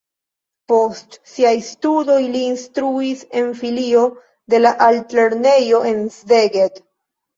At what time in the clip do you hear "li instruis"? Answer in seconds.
2.35-3.21